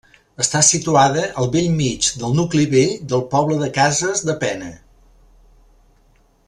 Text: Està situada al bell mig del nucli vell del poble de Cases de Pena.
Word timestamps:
Està 0.43 0.61
situada 0.67 1.25
al 1.41 1.49
bell 1.55 1.67
mig 1.81 2.07
del 2.23 2.33
nucli 2.39 2.65
vell 2.73 2.97
del 3.13 3.23
poble 3.37 3.61
de 3.63 3.71
Cases 3.79 4.27
de 4.31 4.39
Pena. 4.47 4.75